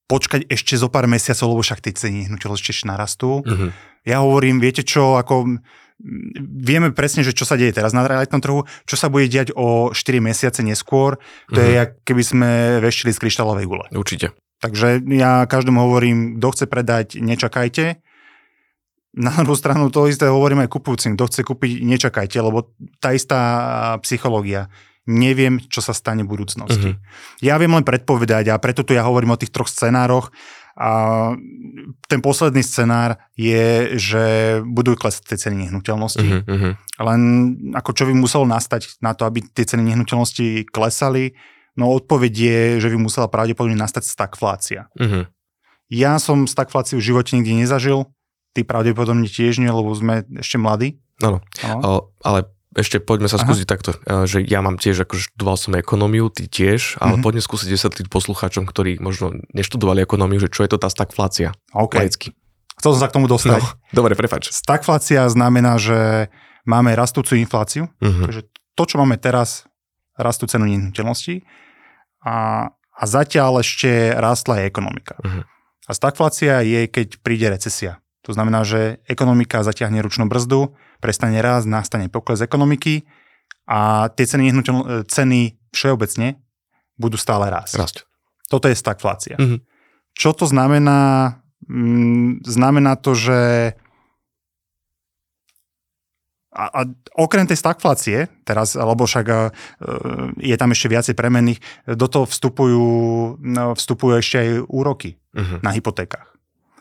počkať 0.09 0.49
ešte 0.49 0.73
zo 0.77 0.89
pár 0.89 1.05
mesiacov, 1.05 1.53
lebo 1.53 1.61
však 1.61 1.85
tie 1.85 1.93
ceny 1.93 2.29
nehnuteľnosti 2.29 2.69
ešte 2.69 2.89
narastú. 2.89 3.41
Uh-huh. 3.41 3.69
Ja 4.05 4.25
hovorím, 4.25 4.61
viete 4.61 4.81
čo, 4.81 5.17
ako 5.17 5.61
vieme 6.39 6.95
presne, 6.95 7.27
že 7.27 7.35
čo 7.35 7.43
sa 7.43 7.59
deje 7.59 7.75
teraz 7.75 7.91
na 7.91 8.07
realitnom 8.07 8.39
trhu, 8.39 8.63
čo 8.87 8.95
sa 8.95 9.11
bude 9.11 9.27
diať 9.27 9.51
o 9.53 9.91
4 9.91 10.23
mesiace 10.23 10.63
neskôr, 10.63 11.19
to 11.51 11.59
uh-huh. 11.59 11.67
je, 11.67 11.71
jak 11.75 11.89
keby 12.07 12.23
sme 12.23 12.49
veštili 12.79 13.11
z 13.11 13.19
kryštálovej 13.19 13.67
gule. 13.67 13.85
Určite. 13.91 14.31
Takže 14.59 15.03
ja 15.15 15.47
každému 15.47 15.79
hovorím, 15.79 16.17
kto 16.39 16.47
chce 16.51 16.65
predať, 16.67 17.05
nečakajte. 17.19 17.99
Na 19.15 19.33
druhú 19.43 19.55
stranu 19.55 19.87
to 19.91 20.07
isté 20.07 20.27
hovorím 20.27 20.63
aj 20.63 20.71
kupujúcim, 20.71 21.15
kto 21.15 21.27
chce 21.31 21.41
kúpiť, 21.47 21.71
nečakajte, 21.83 22.37
lebo 22.39 22.71
tá 22.99 23.15
istá 23.15 23.39
psychológia. 24.03 24.67
Neviem, 25.09 25.57
čo 25.57 25.81
sa 25.81 25.95
stane 25.95 26.21
v 26.21 26.31
budúcnosti. 26.37 26.93
Uh-huh. 26.93 27.41
Ja 27.41 27.57
viem 27.57 27.73
len 27.73 27.87
predpovedať 27.87 28.53
a 28.53 28.61
preto 28.61 28.85
tu 28.85 28.93
ja 28.93 29.07
hovorím 29.07 29.33
o 29.33 29.39
tých 29.41 29.49
troch 29.49 29.71
scenároch 29.71 30.29
A 30.79 30.89
ten 32.07 32.23
posledný 32.23 32.63
scenár 32.63 33.19
je, 33.35 33.99
že 33.99 34.23
budú 34.63 34.95
klesať 34.95 35.27
tie 35.27 35.37
ceny 35.37 35.67
nehnuteľnosti. 35.67 36.29
Uh-huh. 36.47 36.71
Len 36.79 37.21
ako 37.75 37.91
čo 37.91 38.07
by 38.07 38.15
muselo 38.15 38.47
nastať 38.47 39.03
na 39.03 39.11
to, 39.11 39.27
aby 39.27 39.43
tie 39.43 39.67
ceny 39.67 39.83
nehnuteľnosti 39.91 40.71
klesali, 40.71 41.35
no 41.75 41.91
odpoveď 41.91 42.31
je, 42.31 42.59
že 42.79 42.87
by 42.95 42.97
musela 42.97 43.27
pravdepodobne 43.27 43.75
nastať 43.75 44.07
stagflácia. 44.07 44.87
Uh-huh. 44.95 45.27
Ja 45.91 46.15
som 46.15 46.47
stagfláciu 46.47 47.03
v 47.03 47.07
živote 47.11 47.35
nikdy 47.35 47.67
nezažil, 47.67 48.07
ty 48.55 48.63
pravdepodobne 48.63 49.27
tiež 49.27 49.59
nie, 49.59 49.67
lebo 49.67 49.91
sme 49.91 50.23
ešte 50.39 50.55
mladí. 50.55 51.03
Áno, 51.19 51.43
ale 52.23 52.39
ešte 52.77 53.01
poďme 53.01 53.25
sa 53.25 53.41
skúsiť 53.41 53.65
Aha. 53.65 53.71
takto, 53.71 53.91
že 54.29 54.45
ja 54.45 54.61
mám 54.61 54.77
tiež, 54.77 55.01
akože 55.01 55.33
študoval 55.33 55.57
som 55.57 55.73
ekonómiu, 55.73 56.29
ty 56.29 56.45
tiež, 56.45 57.01
ale 57.01 57.17
uh-huh. 57.17 57.25
poďme 57.25 57.41
skúsiť 57.41 57.65
vysvetliť 57.65 58.05
poslucháčom, 58.13 58.69
ktorí 58.69 59.01
možno 59.01 59.41
neštudovali 59.57 60.05
ekonómiu, 60.05 60.37
že 60.37 60.53
čo 60.53 60.61
je 60.61 60.69
to 60.69 60.77
tá 60.77 60.85
stagflácia. 60.85 61.57
OK. 61.73 61.97
Laicky. 61.97 62.37
Chcel 62.77 62.95
som 62.95 63.01
sa 63.01 63.09
k 63.09 63.15
tomu 63.17 63.25
dostať. 63.25 63.57
No, 63.57 63.73
dobre, 63.91 64.13
prepač. 64.13 64.53
Stagflácia 64.53 65.25
znamená, 65.33 65.81
že 65.81 66.29
máme 66.69 66.93
rastúcu 66.93 67.41
infláciu, 67.41 67.89
uh-huh. 67.89 68.23
takže 68.29 68.41
to, 68.77 68.83
čo 68.85 68.95
máme 69.01 69.17
teraz, 69.17 69.65
rastú 70.13 70.45
cenu 70.45 70.69
nehnuteľností 70.69 71.41
a, 72.21 72.69
a 72.75 73.03
zatiaľ 73.03 73.65
ešte 73.65 74.13
rastla 74.13 74.61
aj 74.61 74.69
ekonomika. 74.69 75.15
Uh-huh. 75.25 75.41
A 75.89 75.91
stagflácia 75.97 76.61
je, 76.61 76.85
keď 76.85 77.17
príde 77.25 77.49
recesia. 77.49 77.97
To 78.27 78.35
znamená, 78.37 78.61
že 78.61 79.01
ekonomika 79.09 79.65
zatiahne 79.65 80.05
ručnú 80.05 80.29
brzdu, 80.29 80.77
prestane 80.99 81.39
raz, 81.39 81.63
nastane 81.63 82.11
pokles 82.11 82.43
ekonomiky 82.43 83.07
a 83.65 84.11
tie 84.13 84.25
ceny, 84.27 84.51
nehnuteľ, 84.51 85.07
ceny 85.07 85.55
všeobecne 85.71 86.39
budú 86.99 87.15
stále 87.15 87.47
rásť. 87.47 87.75
Rásť. 87.79 87.97
Toto 88.51 88.67
je 88.67 88.75
stagflácia. 88.75 89.39
Mm-hmm. 89.39 89.59
Čo 90.13 90.35
to 90.35 90.45
znamená? 90.49 91.39
Mm, 91.69 92.43
znamená 92.43 92.99
to, 92.99 93.15
že 93.15 93.71
a, 96.49 96.65
a 96.65 96.81
okrem 97.15 97.45
tej 97.45 97.61
stagflácie, 97.61 98.27
teraz, 98.43 98.73
lebo 98.73 99.05
však 99.05 99.27
uh, 99.29 99.53
je 100.41 100.55
tam 100.57 100.73
ešte 100.73 100.91
viacej 100.91 101.15
premenných, 101.15 101.61
do 101.87 102.09
toho 102.09 102.25
vstupujú, 102.25 102.87
no, 103.39 103.77
vstupujú 103.77 104.19
ešte 104.19 104.37
aj 104.41 104.49
úroky 104.67 105.15
uh-huh. 105.15 105.61
na 105.61 105.71
hypotékach. 105.71 106.25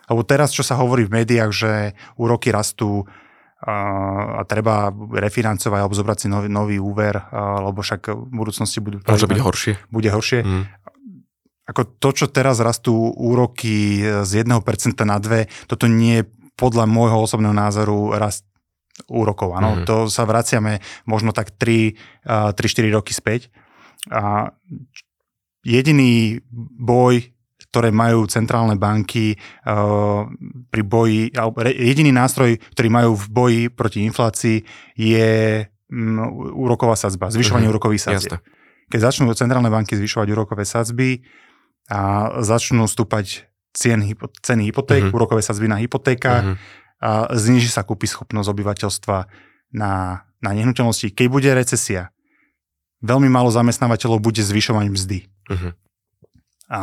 Lebo 0.08 0.24
teraz, 0.24 0.56
čo 0.56 0.64
sa 0.64 0.80
hovorí 0.80 1.04
v 1.04 1.20
médiách, 1.20 1.52
že 1.52 1.72
úroky 2.16 2.48
rastú 2.48 3.04
a, 3.58 4.42
treba 4.46 4.94
refinancovať 4.94 5.78
alebo 5.82 5.94
zobrať 5.98 6.18
si 6.22 6.26
nový, 6.30 6.46
nový 6.46 6.76
úver, 6.78 7.18
lebo 7.34 7.82
však 7.82 8.14
v 8.14 8.30
budúcnosti 8.30 8.78
budú... 8.78 9.02
Môže 9.02 9.26
byť 9.26 9.40
horšie. 9.42 9.72
Bude 9.90 10.10
horšie. 10.14 10.40
Mm. 10.46 10.64
Ako 11.68 11.84
to, 12.00 12.16
čo 12.16 12.26
teraz 12.32 12.62
rastú 12.64 12.96
úroky 13.12 14.00
z 14.24 14.30
1% 14.46 14.56
na 15.04 15.18
2, 15.20 15.68
toto 15.68 15.84
nie 15.84 16.22
je 16.22 16.28
podľa 16.56 16.88
môjho 16.88 17.22
osobného 17.22 17.52
názoru 17.52 18.16
rast 18.16 18.48
úrokov. 19.06 19.54
Áno, 19.54 19.78
mm. 19.78 19.86
to 19.86 20.10
sa 20.10 20.26
vraciame 20.26 20.82
možno 21.06 21.30
tak 21.36 21.54
3-4 21.54 21.94
roky 22.90 23.14
späť. 23.14 23.52
A 24.08 24.54
jediný 25.60 26.40
boj 26.78 27.30
ktoré 27.68 27.92
majú 27.92 28.24
centrálne 28.24 28.80
banky 28.80 29.36
uh, 29.36 30.24
pri 30.72 30.82
boji, 30.82 31.36
alebo 31.36 31.60
jediný 31.68 32.16
nástroj, 32.16 32.56
ktorý 32.72 32.88
majú 32.88 33.10
v 33.12 33.26
boji 33.28 33.62
proti 33.68 34.08
inflácii 34.08 34.64
je 34.96 35.64
um, 35.92 36.48
úroková 36.56 36.96
sadzba, 36.96 37.28
zvyšovanie 37.28 37.68
uh-huh. 37.68 37.76
úrokových 37.76 38.02
sadzieb. 38.08 38.40
Keď 38.88 39.00
začnú 39.04 39.28
centrálne 39.36 39.68
banky 39.68 40.00
zvyšovať 40.00 40.32
úrokové 40.32 40.64
sadzby 40.64 41.20
a 41.92 42.32
začnú 42.40 42.88
stúpať 42.88 43.44
cien, 43.76 44.00
ceny 44.40 44.72
hypoték, 44.72 45.12
uh-huh. 45.12 45.16
úrokové 45.16 45.44
sadzby 45.44 45.68
na 45.68 45.76
hypotékach 45.76 46.56
uh-huh. 46.56 47.04
a 47.04 47.36
zniží 47.36 47.68
sa 47.68 47.84
kúpy 47.84 48.08
schopnosť 48.08 48.48
obyvateľstva 48.48 49.18
na, 49.76 50.24
na 50.40 50.50
nehnuteľnosti. 50.56 51.12
Keď 51.12 51.26
bude 51.28 51.52
recesia, 51.52 52.16
veľmi 53.04 53.28
málo 53.28 53.52
zamestnávateľov 53.52 54.24
bude 54.24 54.40
zvyšovať 54.40 54.86
mzdy. 54.88 55.18
Uh-huh. 55.52 55.76
A 56.72 56.82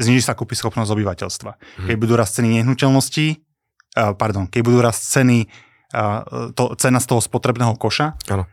zniží 0.00 0.24
sa 0.24 0.32
kúpy 0.32 0.56
schopnosť 0.56 0.90
obyvateľstva. 0.96 1.50
Hmm. 1.54 1.86
Keď 1.86 1.96
budú 2.00 2.16
rast 2.16 2.40
ceny 2.40 2.58
nehnuteľností, 2.60 3.26
uh, 3.36 4.16
pardon, 4.16 4.48
keď 4.48 4.60
budú 4.64 4.80
rast 4.80 5.04
ceny, 5.04 5.46
uh, 5.92 6.50
to, 6.56 6.74
cena 6.80 6.98
z 6.98 7.06
toho 7.06 7.20
spotrebného 7.20 7.76
koša, 7.76 8.16
ano. 8.32 8.48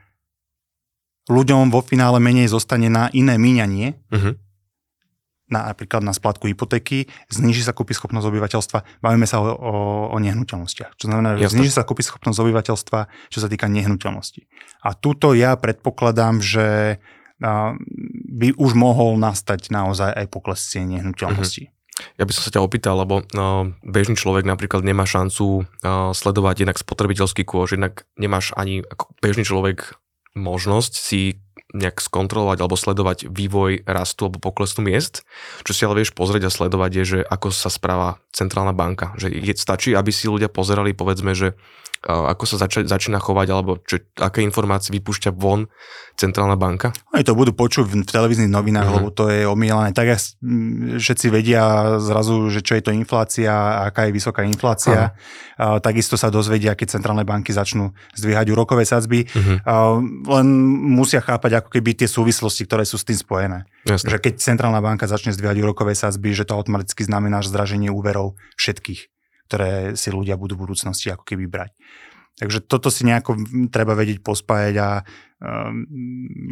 ľuďom 1.31 1.71
vo 1.71 1.79
finále 1.79 2.19
menej 2.19 2.51
zostane 2.51 2.91
na 2.91 3.07
iné 3.15 3.39
míňanie, 3.39 3.95
uh-huh. 4.11 4.35
na, 5.47 5.71
napríklad 5.71 6.03
na 6.03 6.11
splatku 6.11 6.51
hypotéky, 6.51 7.07
zniží 7.31 7.63
sa 7.63 7.71
kúpy 7.71 7.95
schopnosť 7.95 8.27
obyvateľstva, 8.27 8.99
bavíme 8.99 9.23
sa 9.23 9.39
o, 9.39 9.47
o, 9.55 9.73
o 10.11 10.17
nehnuteľnostiach. 10.19 10.99
Čo 10.99 11.07
znamená, 11.07 11.39
že 11.39 11.47
zniží 11.47 11.71
sa 11.71 11.87
kúpy 11.87 12.03
schopnosť 12.03 12.37
obyvateľstva, 12.43 12.99
čo 13.31 13.39
sa 13.39 13.47
týka 13.47 13.71
nehnuteľnosti. 13.71 14.43
A 14.83 14.91
tuto 14.93 15.31
ja 15.31 15.55
predpokladám, 15.55 16.43
že 16.43 16.99
by 17.39 18.49
už 18.57 18.71
mohol 18.73 19.17
nastať 19.21 19.69
naozaj 19.69 20.13
aj 20.13 20.25
pokles 20.29 20.61
cien 20.61 20.89
nehnuteľností. 20.89 21.69
Ja 22.21 22.29
by 22.29 22.33
som 22.33 22.45
sa 22.45 22.53
ťa 22.53 22.61
opýtal, 22.61 22.93
lebo 23.01 23.25
no, 23.33 23.73
bežný 23.81 24.13
človek 24.13 24.45
napríklad 24.45 24.85
nemá 24.85 25.09
šancu 25.09 25.65
sledovať 26.13 26.65
jednak 26.65 26.77
spotrebiteľský 26.77 27.41
kôž, 27.41 27.73
jednak 27.73 28.05
nemáš 28.21 28.53
ani 28.53 28.85
ako 28.85 29.17
bežný 29.17 29.41
človek 29.41 29.97
možnosť 30.37 30.93
si 30.93 31.41
nejak 31.73 31.99
skontrolovať 31.99 32.63
alebo 32.63 32.79
sledovať 32.79 33.27
vývoj 33.27 33.83
rastu 33.83 34.29
alebo 34.29 34.39
poklesu 34.39 34.79
miest. 34.79 35.27
Čo 35.67 35.73
si 35.73 35.81
ale 35.83 35.99
vieš 35.99 36.15
pozrieť 36.15 36.47
a 36.47 36.53
sledovať 36.53 36.91
je, 37.01 37.03
že 37.03 37.19
ako 37.25 37.51
sa 37.51 37.67
správa 37.67 38.21
centrálna 38.31 38.71
banka. 38.71 39.17
Že 39.19 39.33
je, 39.35 39.53
stačí, 39.57 39.91
aby 39.91 40.13
si 40.13 40.31
ľudia 40.31 40.47
pozerali 40.47 40.95
povedzme, 40.95 41.35
že 41.35 41.59
ako 42.05 42.43
sa 42.45 42.55
zača, 42.67 42.85
začína 42.85 43.17
chovať, 43.17 43.47
alebo 43.49 43.81
čo, 43.81 43.97
aké 44.21 44.45
informácie 44.45 44.93
vypúšťa 44.93 45.33
von 45.33 45.65
centrálna 46.17 46.57
banka? 46.57 46.93
Oni 47.13 47.25
to 47.25 47.37
budú 47.37 47.53
počuť 47.53 47.85
v 47.89 48.05
televíznych 48.05 48.49
novinách, 48.49 48.87
uh-huh. 48.89 48.97
lebo 49.01 49.09
to 49.13 49.29
je 49.29 49.45
omielané. 49.45 49.93
Tak 49.93 50.17
všetci 50.97 51.27
vedia 51.29 51.97
zrazu, 52.01 52.49
že 52.49 52.61
čo 52.61 52.77
je 52.77 52.83
to 52.85 52.91
inflácia, 52.93 53.81
aká 53.85 54.09
je 54.09 54.15
vysoká 54.17 54.45
inflácia. 54.45 55.13
Uh-huh. 55.13 55.77
A, 55.77 55.81
takisto 55.81 56.17
sa 56.17 56.29
dozvedia, 56.29 56.77
keď 56.77 56.97
centrálne 56.97 57.25
banky 57.25 57.53
začnú 57.53 57.93
zdvíhať 58.17 58.49
úrokové 58.53 58.85
sadzby. 58.85 59.25
Uh-huh. 59.25 59.57
A, 59.65 59.73
len 60.37 60.47
musia 60.93 61.21
chápať 61.21 61.65
ako 61.65 61.69
keby 61.73 61.97
tie 61.97 62.09
súvislosti, 62.09 62.65
ktoré 62.65 62.85
sú 62.85 63.01
s 63.01 63.05
tým 63.05 63.17
spojené. 63.17 63.65
Jasne. 63.85 64.13
Že 64.13 64.17
keď 64.21 64.33
centrálna 64.41 64.81
banka 64.81 65.09
začne 65.09 65.33
zdvíhať 65.33 65.61
úrokové 65.65 65.97
sadzby, 65.97 66.33
že 66.33 66.45
to 66.45 66.57
automaticky 66.57 67.05
znamená 67.05 67.41
zdraženie 67.45 67.89
úverov 67.89 68.37
všetkých 68.57 69.16
ktoré 69.47 69.95
si 69.95 70.11
ľudia 70.11 70.35
budú 70.35 70.59
v 70.59 70.67
budúcnosti 70.67 71.07
ako 71.09 71.23
keby 71.23 71.47
brať. 71.47 71.71
Takže 72.37 72.61
toto 72.69 72.93
si 72.93 73.01
nejako 73.01 73.33
treba 73.73 73.97
vedieť 73.97 74.21
pospájať 74.21 74.75
a 74.77 74.89
um, 75.41 75.89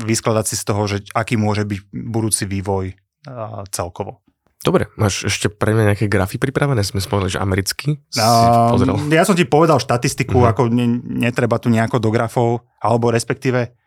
vyskladať 0.01 0.45
si 0.49 0.55
z 0.57 0.63
toho, 0.65 0.81
že 0.89 0.97
aký 1.13 1.37
môže 1.37 1.61
byť 1.61 1.79
budúci 1.93 2.49
vývoj 2.49 2.95
uh, 2.95 3.61
celkovo. 3.69 4.25
Dobre, 4.65 4.89
máš 4.97 5.29
ešte 5.29 5.45
pre 5.45 5.77
mňa 5.77 5.93
nejaké 5.93 6.09
grafy 6.09 6.41
pripravené? 6.41 6.81
Sme 6.81 6.97
spomenuli, 6.97 7.37
že 7.37 7.43
americký 7.43 8.01
si 8.09 8.17
um, 8.17 9.13
Ja 9.13 9.21
som 9.21 9.37
ti 9.37 9.45
povedal 9.45 9.77
štatistiku, 9.77 10.41
uh-huh. 10.41 10.57
ako 10.57 10.73
ne, 10.73 11.05
netreba 11.05 11.61
tu 11.61 11.69
nejako 11.69 12.01
do 12.01 12.09
grafov, 12.09 12.65
alebo 12.81 13.13
respektíve 13.13 13.77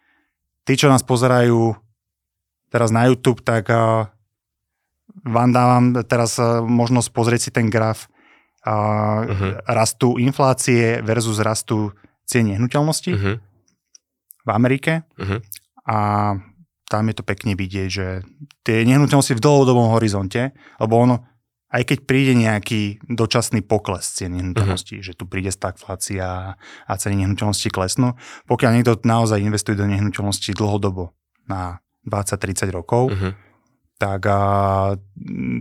tí, 0.62 0.78
čo 0.78 0.86
nás 0.86 1.02
pozerajú 1.02 1.74
teraz 2.70 2.94
na 2.94 3.10
YouTube, 3.10 3.42
tak 3.42 3.66
uh, 3.74 4.06
vám 5.26 5.50
dávam 5.50 5.98
teraz 6.06 6.38
uh, 6.38 6.62
možnosť 6.62 7.08
pozrieť 7.10 7.40
si 7.42 7.50
ten 7.50 7.66
graf 7.66 8.06
a 8.68 8.75
uh-huh. 9.25 9.52
rastu 9.64 10.20
inflácie 10.20 11.00
versus 11.00 11.40
rastu 11.40 11.88
cien 12.28 12.52
nehnuteľnosti 12.52 13.12
uh-huh. 13.16 13.37
v 14.44 14.50
Amerike. 14.52 15.08
Uh-huh. 15.16 15.40
A 15.88 15.98
tam 16.88 17.04
je 17.08 17.14
to 17.16 17.25
pekne 17.25 17.56
vidieť, 17.56 17.88
že 17.88 18.06
tie 18.64 18.84
nehnuteľnosti 18.84 19.37
v 19.37 19.44
dlhodobom 19.44 19.96
horizonte, 19.96 20.52
lebo 20.76 21.00
ono, 21.00 21.25
aj 21.72 21.84
keď 21.84 21.98
príde 22.04 22.32
nejaký 22.37 23.00
dočasný 23.08 23.64
pokles 23.64 24.04
cien 24.12 24.37
nehnuteľností, 24.37 25.00
uh-huh. 25.00 25.08
že 25.08 25.16
tu 25.16 25.25
príde 25.25 25.48
stagflácia 25.48 26.60
a 26.60 26.92
ceny 26.92 27.25
nehnuteľností 27.25 27.72
klesnú, 27.72 28.20
pokiaľ 28.44 28.70
niekto 28.76 29.00
naozaj 29.00 29.40
investuje 29.40 29.80
do 29.80 29.88
nehnuteľností 29.88 30.52
dlhodobo 30.52 31.16
na 31.48 31.80
20-30 32.04 32.68
rokov, 32.68 33.16
uh-huh 33.16 33.47
tak 33.98 34.30
a, 34.30 34.40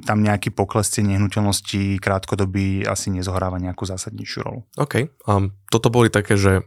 tam 0.05 0.17
nejaký 0.21 0.53
pokles 0.53 0.93
cien 0.93 1.09
nehnuteľností 1.09 1.97
krátkodobý 1.97 2.85
asi 2.85 3.09
nezohráva 3.09 3.57
nejakú 3.57 3.83
zásadnejšiu 3.89 4.39
rolu. 4.45 4.61
OK. 4.77 5.09
Um, 5.25 5.57
toto 5.73 5.89
boli 5.89 6.13
také, 6.13 6.37
že 6.37 6.61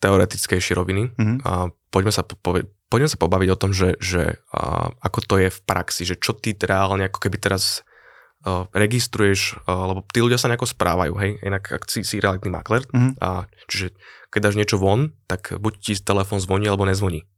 teoretickejšie 0.00 0.72
roviny. 0.76 1.12
Mm-hmm. 1.12 1.38
A 1.44 1.72
poďme 1.92 2.12
sa, 2.12 2.24
po, 2.24 2.36
poďme 2.88 3.08
sa 3.08 3.20
pobaviť 3.20 3.48
o 3.52 3.60
tom, 3.60 3.70
že, 3.76 4.00
že 4.00 4.40
a, 4.52 4.88
ako 5.04 5.18
to 5.24 5.34
je 5.44 5.48
v 5.52 5.60
praxi, 5.64 6.02
že 6.08 6.16
čo 6.16 6.32
ty 6.32 6.56
reálne 6.56 7.08
ako 7.08 7.20
keby 7.20 7.36
teraz 7.36 7.84
a, 8.44 8.64
registruješ, 8.72 9.60
a, 9.68 9.92
lebo 9.92 10.04
tí 10.08 10.24
ľudia 10.24 10.40
sa 10.40 10.48
nejako 10.48 10.68
správajú, 10.68 11.12
hej, 11.20 11.40
inak 11.44 11.68
ak 11.68 11.88
si, 11.88 12.00
si 12.00 12.20
realitný 12.20 12.48
makler, 12.48 12.84
mm-hmm. 12.88 13.20
a, 13.20 13.44
čiže 13.68 13.92
keď 14.28 14.40
dáš 14.40 14.56
niečo 14.56 14.76
von, 14.80 15.12
tak 15.24 15.52
buď 15.56 15.72
ti 15.80 15.92
telefón 16.00 16.40
zvoní 16.40 16.68
alebo 16.68 16.88
nezvoní 16.88 17.28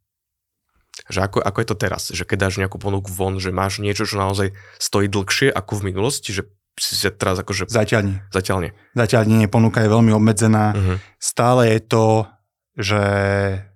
že 1.07 1.21
ako, 1.21 1.39
ako 1.39 1.59
je 1.59 1.69
to 1.69 1.77
teraz, 1.77 2.03
že 2.09 2.23
keď 2.23 2.39
dáš 2.41 2.55
nejakú 2.57 2.77
ponuku 2.77 3.09
von, 3.09 3.39
že 3.39 3.51
máš 3.51 3.79
niečo, 3.79 4.03
čo 4.03 4.17
naozaj 4.17 4.51
stojí 4.77 5.07
dlhšie 5.07 5.49
ako 5.49 5.73
v 5.77 5.87
minulosti, 5.87 6.31
že 6.31 6.43
si 6.75 6.93
sa 6.93 7.09
teraz 7.09 7.39
akože... 7.39 7.67
Zatiaľ 7.67 8.03
nie. 8.05 8.19
Zatiaľ 8.29 8.59
nie. 8.61 8.73
Zatiaľ 8.93 9.23
nie, 9.25 9.47
ponuka 9.47 9.81
je 9.81 9.89
veľmi 9.89 10.13
obmedzená. 10.13 10.65
Uh-huh. 10.71 10.97
Stále 11.17 11.73
je 11.73 11.81
to, 11.81 12.07
že 12.77 13.01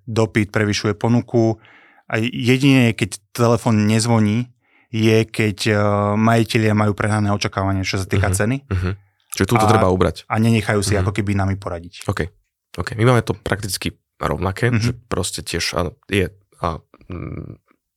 dopyt 0.05 0.51
prevyšuje 0.51 0.93
ponuku 0.95 1.57
a 2.05 2.19
jedine, 2.19 2.93
keď 2.93 3.17
telefón 3.31 3.87
nezvoní, 3.87 4.51
je, 4.91 5.23
keď 5.23 5.59
uh, 5.69 5.79
majiteľia 6.15 6.75
majú 6.75 6.93
prehnané 6.93 7.31
očakávanie, 7.31 7.87
čo 7.87 7.97
sa 7.97 8.05
týka 8.05 8.29
Mhm. 8.29 8.35
ceny 8.35 8.57
Uh-huh. 8.67 8.93
Čiže 9.31 9.47
túto 9.47 9.63
A- 9.63 9.71
treba 9.71 9.87
ubrať. 9.87 10.27
a 10.27 10.35
nenechajú 10.37 10.83
si 10.83 10.93
Mhm. 10.93 11.01
ako 11.01 11.11
keby 11.15 11.33
nami 11.33 11.55
poradiť. 11.55 12.03
OK. 12.05 12.27
OK. 12.77 12.99
My 12.99 13.07
máme 13.07 13.23
to 13.23 13.33
prakticky 13.33 13.95
rovnaké, 14.19 14.69
Mhm. 14.69 14.83
že 14.83 14.91
proste 15.01 15.41
tiež 15.41 15.63
áno, 15.73 15.95
je 16.05 16.29
a, 16.59 16.83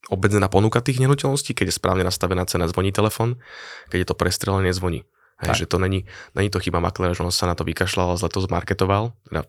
obmedzená 0.06 0.48
ponuka 0.48 0.80
tých 0.80 1.00
nehnuteľností, 1.00 1.54
keď 1.54 1.72
je 1.72 1.76
správne 1.76 2.04
nastavená 2.04 2.44
cena, 2.44 2.68
zvoní 2.68 2.92
telefón, 2.92 3.40
keď 3.88 3.98
je 4.00 4.08
to 4.08 4.16
prestrelené, 4.16 4.68
nezvoní. 4.68 5.08
Tak. 5.36 5.56
Hej, 5.56 5.56
že 5.58 5.66
to 5.66 5.78
není, 5.78 6.04
není 6.32 6.48
to 6.48 6.60
chyba 6.60 6.78
makléra, 6.78 7.12
že 7.12 7.22
on 7.22 7.32
sa 7.32 7.46
na 7.46 7.54
to 7.54 7.64
vykašľal 7.64 8.12
a 8.12 8.20
zle 8.20 8.28
to 8.28 8.40
zmarketoval. 8.42 9.16
Teda, 9.24 9.48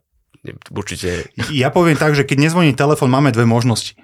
určite 0.70 1.26
Ja 1.50 1.68
poviem 1.68 1.94
tak, 1.94 2.12
že 2.12 2.22
keď 2.22 2.38
nezvoní 2.40 2.72
telefón, 2.72 3.08
máme 3.08 3.30
dve 3.30 3.44
možnosti. 3.44 3.94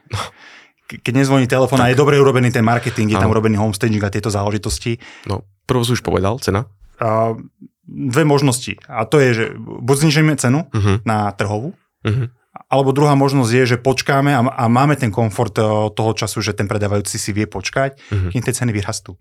Ke- 0.86 0.98
Keď 0.98 1.12
nezvoní 1.16 1.46
telefón 1.46 1.78
a 1.78 1.86
je 1.86 1.94
dobre 1.94 2.16
urobený 2.16 2.50
ten 2.50 2.62
marketing, 2.62 3.08
je 3.08 3.16
tam 3.16 3.26
Áno. 3.26 3.34
urobený 3.34 3.56
homestaging 3.56 4.00
a 4.00 4.08
tieto 4.08 4.26
záležitosti, 4.28 4.98
No, 5.24 5.46
prvú 5.64 5.82
si 5.82 5.92
už 5.92 6.00
povedal, 6.00 6.38
cena. 6.38 6.66
a 6.96 7.34
dve 7.82 8.22
možnosti. 8.22 8.74
A 8.86 9.02
to 9.02 9.18
je, 9.18 9.30
že 9.32 9.44
buď 9.56 9.96
znižíme 10.00 10.34
cenu 10.36 10.66
Uh-huh. 10.68 10.98
na 11.02 11.30
trhovú, 11.30 11.74
Uh-huh. 12.00 12.26
Alebo 12.70 12.90
druhá 12.90 13.12
možnosť 13.12 13.50
je, 13.52 13.64
že 13.66 13.76
počkáme 13.76 14.30
a, 14.30 14.40
a 14.46 14.64
máme 14.66 14.94
ten 14.94 15.10
komfort 15.10 15.52
e, 15.52 15.62
toho 15.90 16.12
času, 16.12 16.38
že 16.40 16.54
ten 16.54 16.64
predávajúci 16.64 17.18
si 17.18 17.30
vie 17.30 17.44
počkať, 17.44 17.98
Mhm. 18.08 18.28
kým 18.30 18.42
tie 18.42 18.54
ceny 18.54 18.70
vyrastú. 18.70 19.18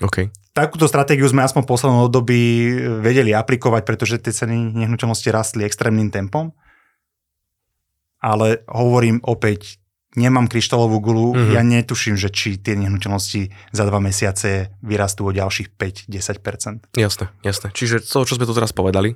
OK. 0.00 0.26
Takúto 0.50 0.84
stratégiu 0.84 1.24
sme 1.24 1.40
aspoň 1.40 1.62
v 1.62 1.70
poslednom 1.70 2.00
období 2.02 2.40
vedeli 2.98 3.30
aplikovať, 3.30 3.82
pretože 3.84 4.18
tie 4.18 4.32
ceny 4.34 4.74
nehnuteľnosti 4.74 5.28
rastli 5.28 5.62
extrémnym 5.62 6.08
tempom. 6.08 6.50
Ale 8.18 8.64
hovorím 8.66 9.20
opäť, 9.22 9.80
nemám 10.12 10.44
kryštálovú 10.44 10.98
gulu, 10.98 11.26
Mhm. 11.30 11.36
mm-hmm. 11.36 11.54
ja 11.54 11.62
netuším, 11.62 12.16
že 12.16 12.28
či 12.28 12.56
tie 12.56 12.74
nehnuteľnosti 12.74 13.42
za 13.70 13.84
dva 13.84 13.98
mesiace 13.98 14.74
vyrastú 14.80 15.24
o 15.24 15.32
ďalších 15.32 15.78
5-10%. 15.78 16.90
Jasné, 16.92 17.30
jasné. 17.40 17.70
Čiže 17.70 18.02
to, 18.02 18.24
čo 18.24 18.34
sme 18.34 18.44
tu 18.44 18.52
teraz 18.52 18.72
povedali, 18.72 19.14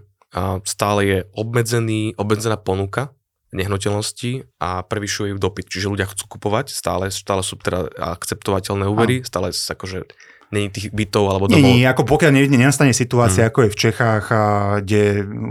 stále 0.65 1.01
je 1.03 1.19
obmedzený, 1.33 2.15
obmedzená 2.15 2.55
ponuka 2.57 3.11
nehnuteľnosti 3.55 4.31
a 4.59 4.83
prevyšuje 4.83 5.33
ju 5.33 5.39
dopyt. 5.39 5.71
Čiže 5.71 5.87
ľudia 5.89 6.11
chcú 6.11 6.37
kupovať, 6.37 6.75
stále, 6.75 7.09
stále 7.09 7.41
sú 7.41 7.55
teda 7.57 7.87
akceptovateľné 7.95 8.85
úvery, 8.91 9.23
stále 9.23 9.55
sa 9.55 9.79
akože 9.79 10.11
není 10.51 10.71
tých 10.71 10.95
bytov 10.95 11.31
alebo 11.31 11.47
Nie, 11.47 11.59
domov. 11.59 11.67
nie, 11.67 11.83
ako 11.83 12.03
pokiaľ 12.07 12.31
ne, 12.31 12.43
nenastane 12.47 12.95
situácia, 12.95 13.47
mm. 13.47 13.49
ako 13.51 13.59
je 13.67 13.71
v 13.75 13.81
Čechách, 13.81 14.25
a, 14.31 14.43
kde 14.79 15.03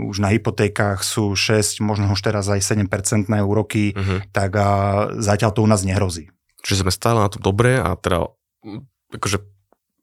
už 0.08 0.16
na 0.16 0.32
hypotékach 0.32 1.04
sú 1.04 1.36
6, 1.36 1.84
možno 1.84 2.08
už 2.08 2.20
teraz 2.20 2.48
aj 2.48 2.60
7% 2.60 2.88
úroky, 3.44 3.92
Mhm. 3.92 4.32
tak 4.32 4.56
a, 4.56 4.68
zatiaľ 5.20 5.50
to 5.52 5.60
u 5.60 5.68
nás 5.68 5.84
nehrozí. 5.84 6.32
Čiže 6.64 6.84
sme 6.84 6.92
stále 6.92 7.20
na 7.20 7.28
tom 7.28 7.44
dobre 7.44 7.76
a 7.76 7.92
teda 7.96 8.32
akože 9.12 9.44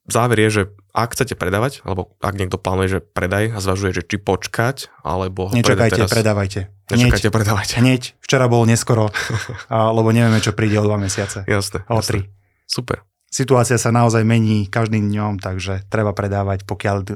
záver 0.08 0.38
je, 0.48 0.50
že 0.50 0.64
ak 0.92 1.14
chcete 1.16 1.38
predávať, 1.38 1.86
alebo 1.86 2.16
ak 2.20 2.36
niekto 2.36 2.58
plánuje, 2.60 2.88
že 2.88 3.00
predaj 3.00 3.56
a 3.56 3.60
zvažuje, 3.64 4.02
že 4.02 4.04
či 4.04 4.18
počkať, 4.20 4.92
alebo 5.06 5.48
ho 5.50 5.54
Nečakajte, 5.56 6.04
teraz. 6.04 6.10
predávajte. 6.12 6.60
Nečakajte, 6.92 7.28
Hneď, 7.30 7.36
predávajte. 7.36 7.74
hneď. 7.80 8.02
Včera 8.20 8.52
bolo 8.52 8.68
neskoro, 8.68 9.08
lebo 9.98 10.10
nevieme, 10.12 10.44
čo 10.44 10.52
príde 10.52 10.82
o 10.82 10.86
dva 10.86 11.00
mesiace. 11.00 11.48
Jasné. 11.48 11.88
O 11.88 12.02
jasné. 12.02 12.08
tri. 12.08 12.20
Super. 12.68 13.08
Situácia 13.32 13.80
sa 13.80 13.96
naozaj 13.96 14.28
mení 14.28 14.68
každým 14.68 15.08
dňom, 15.08 15.40
takže 15.40 15.88
treba 15.88 16.12
predávať, 16.12 16.68
pokiaľ 16.68 16.98
uh, 17.08 17.16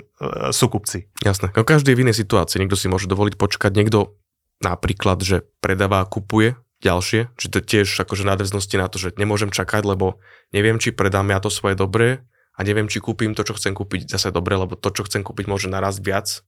sú 0.56 0.72
kupci. 0.72 1.12
Jasné. 1.20 1.52
No 1.52 1.68
každý 1.68 1.92
je 1.92 2.00
v 2.00 2.04
inej 2.08 2.24
situácii. 2.24 2.64
Niekto 2.64 2.80
si 2.80 2.88
môže 2.88 3.12
dovoliť 3.12 3.36
počkať, 3.36 3.76
niekto 3.76 4.16
napríklad, 4.64 5.20
že 5.20 5.44
predáva 5.60 6.00
a 6.00 6.08
kupuje 6.08 6.56
ďalšie, 6.80 7.36
či 7.36 7.46
to 7.52 7.60
tiež 7.60 7.92
akože 8.00 8.24
nádrznosti 8.24 8.76
na 8.80 8.88
to, 8.88 8.96
že 8.96 9.20
nemôžem 9.20 9.52
čakať, 9.52 9.84
lebo 9.84 10.24
neviem, 10.56 10.80
či 10.80 10.96
predám 10.96 11.28
ja 11.28 11.44
to 11.44 11.52
svoje 11.52 11.76
dobré 11.76 12.24
a 12.56 12.64
neviem, 12.64 12.88
či 12.88 12.98
kúpim 12.98 13.32
to, 13.32 13.42
čo 13.42 13.54
chcem 13.54 13.72
kúpiť 13.72 14.08
zase 14.10 14.32
dobre, 14.32 14.56
lebo 14.56 14.74
to, 14.74 14.90
čo 14.90 15.04
chcem 15.04 15.22
kúpiť, 15.22 15.46
môže 15.46 15.68
naraz 15.68 16.00
viac 16.00 16.42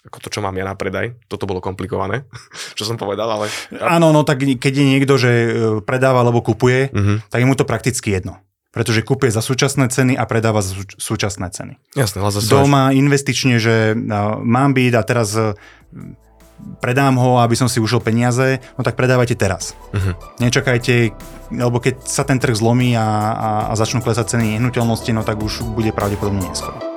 ako 0.00 0.16
to, 0.18 0.28
čo 0.32 0.40
mám 0.40 0.56
ja 0.56 0.64
na 0.64 0.72
predaj. 0.72 1.12
Toto 1.28 1.44
bolo 1.44 1.60
komplikované, 1.60 2.24
čo 2.78 2.88
som 2.88 2.96
povedal, 2.96 3.28
ale... 3.28 3.52
Áno, 3.76 4.10
no 4.10 4.24
tak 4.24 4.40
keď 4.40 4.72
je 4.72 4.86
niekto, 4.86 5.14
že 5.14 5.30
uh, 5.30 5.48
predáva 5.78 6.20
alebo 6.20 6.40
kupuje, 6.40 6.88
Mhm. 6.88 7.28
tak 7.28 7.38
je 7.38 7.46
mu 7.46 7.52
to 7.52 7.64
prakticky 7.64 8.08
jedno. 8.10 8.40
Pretože 8.70 9.02
kupuje 9.02 9.28
za 9.28 9.42
súčasné 9.42 9.90
ceny 9.90 10.14
a 10.14 10.24
predáva 10.24 10.62
za 10.62 10.72
sú- 10.72 10.86
súčasné 10.96 11.50
ceny. 11.50 11.74
Jasné, 11.92 12.16
ale 12.16 12.30
zase... 12.30 12.48
Doma 12.48 12.94
investične, 12.94 13.58
že 13.58 13.92
mám 14.38 14.72
byt 14.72 14.94
a 14.94 15.02
teraz 15.02 15.34
uh, 15.34 15.52
predám 16.80 17.16
ho, 17.20 17.38
aby 17.38 17.54
som 17.54 17.68
si 17.68 17.78
ušil 17.78 18.00
peniaze, 18.00 18.58
no 18.74 18.82
tak 18.82 18.96
predávajte 18.96 19.36
teraz. 19.36 19.78
Mhm. 19.94 20.42
Nečakajte, 20.42 20.94
lebo 21.54 21.78
keď 21.78 22.02
sa 22.02 22.26
ten 22.26 22.40
trh 22.40 22.56
zlomí 22.56 22.96
a, 22.96 23.06
a, 23.06 23.50
a 23.70 23.72
začnú 23.76 24.02
klesať 24.02 24.36
ceny 24.36 24.56
nehnuteľnosti, 24.58 25.10
no 25.12 25.22
tak 25.22 25.38
už 25.38 25.62
bude 25.76 25.92
pravdepodobne 25.94 26.48
neskoro. 26.48 26.89